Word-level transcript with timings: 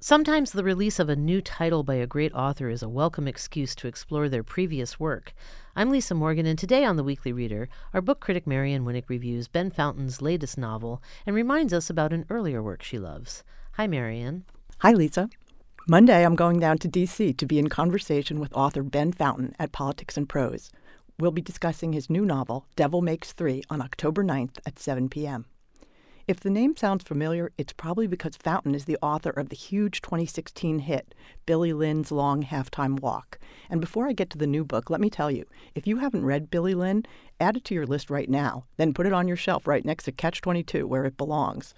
Sometimes 0.00 0.52
the 0.52 0.62
release 0.62 1.00
of 1.00 1.08
a 1.08 1.16
new 1.16 1.42
title 1.42 1.82
by 1.82 1.96
a 1.96 2.06
great 2.06 2.32
author 2.32 2.68
is 2.68 2.84
a 2.84 2.88
welcome 2.88 3.26
excuse 3.26 3.74
to 3.74 3.88
explore 3.88 4.28
their 4.28 4.44
previous 4.44 5.00
work. 5.00 5.34
I'm 5.74 5.90
Lisa 5.90 6.14
Morgan, 6.14 6.46
and 6.46 6.56
today 6.56 6.84
on 6.84 6.94
The 6.94 7.02
Weekly 7.02 7.32
Reader, 7.32 7.68
our 7.92 8.00
book 8.00 8.20
critic 8.20 8.46
Marion 8.46 8.84
Winik 8.84 9.08
reviews 9.08 9.48
Ben 9.48 9.72
Fountain's 9.72 10.22
latest 10.22 10.56
novel 10.56 11.02
and 11.26 11.34
reminds 11.34 11.72
us 11.72 11.90
about 11.90 12.12
an 12.12 12.26
earlier 12.30 12.62
work 12.62 12.84
she 12.84 12.96
loves. 12.96 13.42
Hi, 13.72 13.88
Marion. 13.88 14.44
Hi, 14.78 14.92
Lisa. 14.92 15.30
Monday, 15.88 16.24
I'm 16.24 16.36
going 16.36 16.60
down 16.60 16.78
to 16.78 16.86
D.C. 16.86 17.32
to 17.32 17.46
be 17.46 17.58
in 17.58 17.68
conversation 17.68 18.38
with 18.38 18.52
author 18.52 18.84
Ben 18.84 19.10
Fountain 19.10 19.56
at 19.58 19.72
Politics 19.72 20.16
and 20.16 20.28
Prose. 20.28 20.70
We'll 21.18 21.32
be 21.32 21.42
discussing 21.42 21.92
his 21.92 22.08
new 22.08 22.24
novel, 22.24 22.66
Devil 22.76 23.02
Makes 23.02 23.32
Three, 23.32 23.64
on 23.68 23.82
October 23.82 24.22
9th 24.22 24.58
at 24.64 24.78
7 24.78 25.08
p.m. 25.08 25.46
If 26.28 26.40
the 26.40 26.50
name 26.50 26.76
sounds 26.76 27.04
familiar, 27.04 27.52
it's 27.56 27.72
probably 27.72 28.06
because 28.06 28.36
Fountain 28.36 28.74
is 28.74 28.84
the 28.84 28.98
author 29.00 29.30
of 29.30 29.48
the 29.48 29.56
huge 29.56 30.02
2016 30.02 30.80
hit, 30.80 31.14
Billy 31.46 31.72
Lynn's 31.72 32.12
Long 32.12 32.42
Halftime 32.42 33.00
Walk. 33.00 33.38
And 33.70 33.80
before 33.80 34.06
I 34.06 34.12
get 34.12 34.28
to 34.30 34.38
the 34.38 34.46
new 34.46 34.62
book, 34.62 34.90
let 34.90 35.00
me 35.00 35.08
tell 35.08 35.30
you 35.30 35.46
if 35.74 35.86
you 35.86 35.96
haven't 35.96 36.26
read 36.26 36.50
Billy 36.50 36.74
Lynn, 36.74 37.06
add 37.40 37.56
it 37.56 37.64
to 37.64 37.74
your 37.74 37.86
list 37.86 38.10
right 38.10 38.28
now, 38.28 38.66
then 38.76 38.92
put 38.92 39.06
it 39.06 39.14
on 39.14 39.26
your 39.26 39.38
shelf 39.38 39.66
right 39.66 39.86
next 39.86 40.04
to 40.04 40.12
Catch 40.12 40.42
22, 40.42 40.86
where 40.86 41.06
it 41.06 41.16
belongs. 41.16 41.72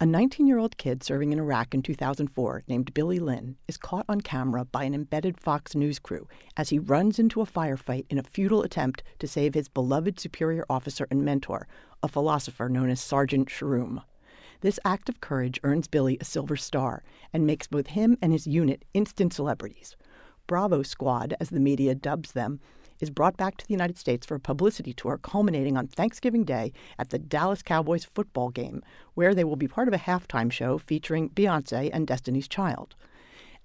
A 0.00 0.06
19 0.06 0.46
year 0.46 0.58
old 0.58 0.76
kid 0.76 1.02
serving 1.02 1.32
in 1.32 1.40
Iraq 1.40 1.74
in 1.74 1.82
2004 1.82 2.62
named 2.68 2.94
Billy 2.94 3.18
Lynn 3.18 3.56
is 3.66 3.76
caught 3.76 4.04
on 4.08 4.20
camera 4.20 4.64
by 4.64 4.84
an 4.84 4.94
embedded 4.94 5.40
Fox 5.40 5.74
News 5.74 5.98
crew 5.98 6.28
as 6.56 6.68
he 6.68 6.78
runs 6.78 7.18
into 7.18 7.40
a 7.40 7.46
firefight 7.46 8.06
in 8.08 8.16
a 8.16 8.22
futile 8.22 8.62
attempt 8.62 9.02
to 9.18 9.26
save 9.26 9.54
his 9.54 9.66
beloved 9.66 10.20
superior 10.20 10.64
officer 10.70 11.08
and 11.10 11.24
mentor, 11.24 11.66
a 12.00 12.06
philosopher 12.06 12.68
known 12.68 12.90
as 12.90 13.00
Sergeant 13.00 13.48
Shroom. 13.48 14.04
This 14.60 14.78
act 14.84 15.08
of 15.08 15.20
courage 15.20 15.58
earns 15.64 15.88
Billy 15.88 16.16
a 16.20 16.24
Silver 16.24 16.56
Star 16.56 17.02
and 17.32 17.44
makes 17.44 17.66
both 17.66 17.88
him 17.88 18.16
and 18.22 18.30
his 18.32 18.46
unit 18.46 18.84
instant 18.94 19.32
celebrities. 19.32 19.96
Bravo 20.46 20.84
Squad, 20.84 21.34
as 21.40 21.50
the 21.50 21.58
media 21.58 21.96
dubs 21.96 22.30
them, 22.30 22.60
is 23.00 23.10
brought 23.10 23.36
back 23.36 23.56
to 23.56 23.66
the 23.66 23.74
United 23.74 23.96
States 23.96 24.26
for 24.26 24.34
a 24.34 24.40
publicity 24.40 24.92
tour 24.92 25.18
culminating 25.18 25.76
on 25.76 25.86
Thanksgiving 25.86 26.44
Day 26.44 26.72
at 26.98 27.10
the 27.10 27.18
Dallas 27.18 27.62
Cowboys 27.62 28.04
football 28.04 28.50
game, 28.50 28.82
where 29.14 29.34
they 29.34 29.44
will 29.44 29.56
be 29.56 29.68
part 29.68 29.88
of 29.88 29.94
a 29.94 29.98
halftime 29.98 30.50
show 30.50 30.78
featuring 30.78 31.30
Beyonce 31.30 31.90
and 31.92 32.06
Destiny's 32.06 32.48
Child. 32.48 32.94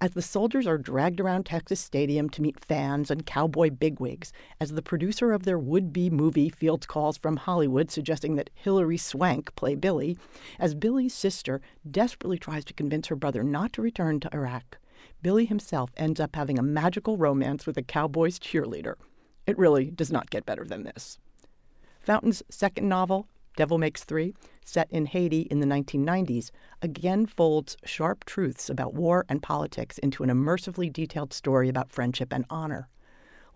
As 0.01 0.11
the 0.11 0.21
soldiers 0.21 0.67
are 0.67 0.77
dragged 0.77 1.21
around 1.21 1.45
Texas 1.45 1.79
Stadium 1.79 2.29
to 2.31 2.41
meet 2.41 2.59
fans 2.59 3.09
and 3.09 3.25
cowboy 3.25 3.69
bigwigs, 3.69 4.33
as 4.59 4.71
the 4.71 4.81
producer 4.81 5.31
of 5.31 5.43
their 5.43 5.57
would 5.57 5.93
be 5.93 6.09
movie 6.09 6.49
fields 6.49 6.85
calls 6.85 7.17
from 7.17 7.37
Hollywood 7.37 7.89
suggesting 7.89 8.35
that 8.35 8.49
Hilary 8.53 8.97
Swank 8.97 9.55
play 9.55 9.75
Billy, 9.75 10.17
as 10.59 10.75
Billy's 10.75 11.13
sister 11.13 11.61
desperately 11.89 12.37
tries 12.37 12.65
to 12.65 12.73
convince 12.73 13.07
her 13.07 13.15
brother 13.15 13.43
not 13.43 13.71
to 13.73 13.81
return 13.81 14.19
to 14.19 14.33
Iraq, 14.33 14.77
Billy 15.21 15.45
himself 15.45 15.91
ends 15.95 16.19
up 16.19 16.35
having 16.35 16.59
a 16.59 16.63
magical 16.63 17.15
romance 17.15 17.65
with 17.65 17.77
a 17.77 17.81
cowboy's 17.81 18.39
cheerleader. 18.39 18.95
It 19.45 19.57
really 19.57 19.91
does 19.91 20.11
not 20.11 20.29
get 20.29 20.45
better 20.45 20.63
than 20.63 20.83
this. 20.83 21.17
Fountain's 21.99 22.43
second 22.49 22.87
novel, 22.87 23.27
Devil 23.55 23.77
Makes 23.77 24.03
Three, 24.03 24.33
set 24.65 24.91
in 24.91 25.05
Haiti 25.05 25.41
in 25.41 25.59
the 25.59 25.65
1990s, 25.65 26.51
again 26.81 27.25
folds 27.25 27.77
sharp 27.85 28.25
truths 28.25 28.69
about 28.69 28.93
war 28.93 29.25
and 29.29 29.43
politics 29.43 29.97
into 29.99 30.23
an 30.23 30.29
immersively 30.29 30.91
detailed 30.91 31.33
story 31.33 31.69
about 31.69 31.91
friendship 31.91 32.33
and 32.33 32.45
honor. 32.49 32.89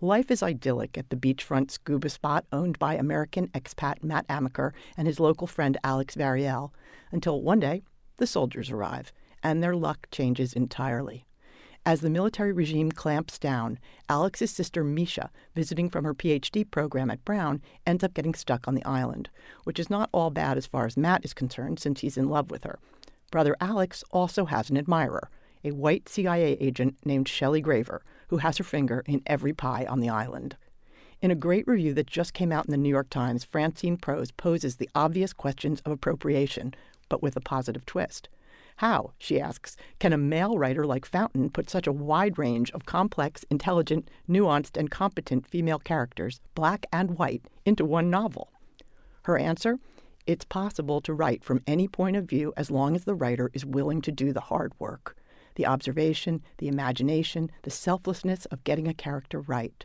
Life 0.00 0.30
is 0.30 0.42
idyllic 0.42 0.96
at 0.96 1.10
the 1.10 1.16
beachfront 1.16 1.70
scuba 1.72 2.08
spot 2.08 2.44
owned 2.52 2.78
by 2.78 2.94
American 2.94 3.48
expat 3.48 4.04
Matt 4.04 4.28
Amaker 4.28 4.72
and 4.96 5.08
his 5.08 5.18
local 5.18 5.46
friend 5.46 5.76
Alex 5.82 6.14
Variel, 6.14 6.70
until 7.10 7.42
one 7.42 7.60
day 7.60 7.82
the 8.18 8.26
soldiers 8.26 8.70
arrive, 8.70 9.12
and 9.42 9.62
their 9.62 9.74
luck 9.74 10.06
changes 10.10 10.52
entirely. 10.52 11.26
As 11.86 12.00
the 12.00 12.10
military 12.10 12.52
regime 12.52 12.92
clamps 12.92 13.38
down, 13.38 13.78
Alex's 14.08 14.50
sister 14.50 14.84
Misha, 14.84 15.30
visiting 15.54 15.88
from 15.88 16.04
her 16.04 16.14
PhD 16.14 16.70
program 16.70 17.10
at 17.10 17.24
Brown, 17.24 17.62
ends 17.86 18.04
up 18.04 18.14
getting 18.14 18.34
stuck 18.34 18.68
on 18.68 18.74
the 18.74 18.84
island, 18.84 19.30
which 19.64 19.78
is 19.78 19.88
not 19.88 20.10
all 20.12 20.30
bad 20.30 20.58
as 20.58 20.66
far 20.66 20.86
as 20.86 20.96
Matt 20.96 21.24
is 21.24 21.32
concerned 21.32 21.78
since 21.80 22.00
he's 22.00 22.18
in 22.18 22.28
love 22.28 22.50
with 22.50 22.64
her. 22.64 22.78
Brother 23.30 23.56
Alex 23.60 24.04
also 24.10 24.46
has 24.46 24.70
an 24.70 24.76
admirer, 24.76 25.30
a 25.64 25.70
white 25.72 26.08
CIA 26.08 26.56
agent 26.60 26.96
named 27.04 27.28
Shelley 27.28 27.60
Graver, 27.60 28.02
who 28.28 28.38
has 28.38 28.58
her 28.58 28.64
finger 28.64 29.02
in 29.06 29.22
every 29.26 29.52
pie 29.52 29.86
on 29.86 30.00
the 30.00 30.08
island. 30.08 30.56
In 31.20 31.30
a 31.30 31.34
great 31.34 31.66
review 31.66 31.94
that 31.94 32.06
just 32.06 32.32
came 32.32 32.52
out 32.52 32.66
in 32.66 32.70
the 32.70 32.76
New 32.76 32.88
York 32.88 33.10
Times, 33.10 33.44
Francine 33.44 33.96
Prose 33.96 34.30
poses 34.30 34.76
the 34.76 34.88
obvious 34.94 35.32
questions 35.32 35.80
of 35.80 35.92
appropriation, 35.92 36.74
but 37.08 37.22
with 37.22 37.34
a 37.36 37.40
positive 37.40 37.84
twist. 37.86 38.28
How, 38.78 39.10
she 39.18 39.40
asks, 39.40 39.76
can 39.98 40.12
a 40.12 40.16
male 40.16 40.56
writer 40.56 40.86
like 40.86 41.04
Fountain 41.04 41.50
put 41.50 41.68
such 41.68 41.88
a 41.88 41.92
wide 41.92 42.38
range 42.38 42.70
of 42.70 42.86
complex, 42.86 43.44
intelligent, 43.50 44.08
nuanced, 44.28 44.76
and 44.76 44.88
competent 44.88 45.48
female 45.48 45.80
characters, 45.80 46.40
black 46.54 46.86
and 46.92 47.18
white, 47.18 47.42
into 47.64 47.84
one 47.84 48.08
novel? 48.08 48.52
Her 49.22 49.36
answer? 49.36 49.80
It's 50.28 50.44
possible 50.44 51.00
to 51.00 51.12
write 51.12 51.42
from 51.42 51.64
any 51.66 51.88
point 51.88 52.16
of 52.16 52.26
view 52.26 52.52
as 52.56 52.70
long 52.70 52.94
as 52.94 53.02
the 53.02 53.16
writer 53.16 53.50
is 53.52 53.66
willing 53.66 54.00
to 54.02 54.12
do 54.12 54.32
the 54.32 54.42
hard 54.42 54.72
work 54.78 55.16
the 55.56 55.66
observation, 55.66 56.40
the 56.58 56.68
imagination, 56.68 57.50
the 57.62 57.70
selflessness 57.70 58.44
of 58.46 58.62
getting 58.62 58.86
a 58.86 58.94
character 58.94 59.40
right. 59.40 59.84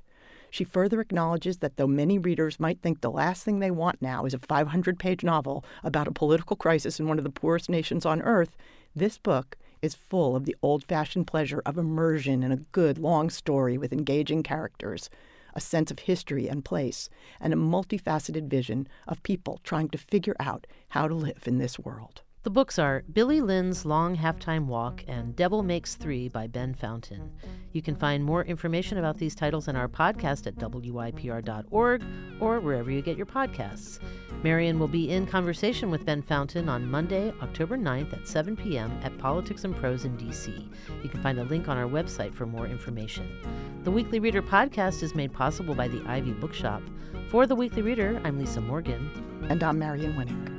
She 0.51 0.63
further 0.63 1.01
acknowledges 1.01 1.57
that 1.57 1.77
though 1.77 1.87
many 1.87 2.19
readers 2.19 2.59
might 2.59 2.79
think 2.83 3.01
the 3.01 3.09
last 3.09 3.43
thing 3.43 3.57
they 3.57 3.71
want 3.71 4.03
now 4.03 4.25
is 4.25 4.35
a 4.35 4.37
500 4.37 4.99
page 4.99 5.23
novel 5.23 5.65
about 5.83 6.07
a 6.07 6.11
political 6.11 6.55
crisis 6.55 6.99
in 6.99 7.07
one 7.07 7.17
of 7.17 7.23
the 7.23 7.31
poorest 7.31 7.71
nations 7.71 8.05
on 8.05 8.21
earth, 8.21 8.55
this 8.95 9.17
book 9.17 9.57
is 9.81 9.95
full 9.95 10.35
of 10.35 10.45
the 10.45 10.55
old 10.61 10.83
fashioned 10.83 11.27
pleasure 11.27 11.61
of 11.65 11.77
immersion 11.77 12.43
in 12.43 12.51
a 12.51 12.63
good 12.71 12.97
long 12.97 13.29
story 13.29 13.77
with 13.77 13.91
engaging 13.91 14.43
characters, 14.43 15.09
a 15.53 15.59
sense 15.59 15.91
of 15.91 15.99
history 15.99 16.47
and 16.47 16.63
place, 16.63 17.09
and 17.39 17.53
a 17.53 17.57
multifaceted 17.57 18.47
vision 18.47 18.87
of 19.07 19.21
people 19.23 19.59
trying 19.63 19.89
to 19.89 19.97
figure 19.97 20.35
out 20.39 20.65
how 20.89 21.07
to 21.07 21.13
live 21.13 21.43
in 21.45 21.57
this 21.57 21.77
world. 21.77 22.21
The 22.43 22.49
books 22.49 22.77
are 22.77 23.05
Billy 23.13 23.39
Lynn's 23.39 23.85
Long 23.85 24.17
Halftime 24.17 24.65
Walk 24.65 25.05
and 25.07 25.33
Devil 25.33 25.63
Makes 25.63 25.95
Three 25.95 26.27
by 26.27 26.47
Ben 26.47 26.73
Fountain. 26.73 27.31
You 27.71 27.81
can 27.81 27.95
find 27.95 28.21
more 28.21 28.43
information 28.43 28.97
about 28.97 29.17
these 29.17 29.33
titles 29.33 29.69
in 29.69 29.77
our 29.77 29.87
podcast 29.87 30.45
at 30.45 30.55
WYPR.org 30.55 32.03
or 32.41 32.59
wherever 32.59 32.91
you 32.91 33.01
get 33.01 33.15
your 33.15 33.25
podcasts. 33.25 33.99
Marion 34.43 34.77
will 34.77 34.89
be 34.89 35.09
in 35.09 35.25
conversation 35.25 35.89
with 35.89 36.05
Ben 36.05 36.21
Fountain 36.21 36.67
on 36.67 36.91
Monday, 36.91 37.31
October 37.41 37.77
9th 37.77 38.11
at 38.11 38.27
7 38.27 38.57
p.m. 38.57 38.91
at 39.03 39.17
Politics 39.17 39.63
and 39.63 39.73
Prose 39.77 40.03
in 40.03 40.17
D.C. 40.17 40.69
You 41.01 41.07
can 41.07 41.23
find 41.23 41.39
a 41.39 41.45
link 41.45 41.69
on 41.69 41.77
our 41.77 41.87
website 41.87 42.33
for 42.33 42.45
more 42.45 42.67
information. 42.67 43.39
The 43.85 43.91
Weekly 43.91 44.19
Reader 44.19 44.41
podcast 44.41 45.01
is 45.01 45.15
made 45.15 45.31
possible 45.31 45.75
by 45.75 45.87
the 45.87 46.03
Ivy 46.05 46.33
Bookshop. 46.33 46.81
For 47.29 47.47
The 47.47 47.55
Weekly 47.55 47.83
Reader, 47.83 48.19
I'm 48.25 48.37
Lisa 48.37 48.59
Morgan. 48.59 49.47
And 49.49 49.63
I'm 49.63 49.79
Marion 49.79 50.15
Winik. 50.15 50.52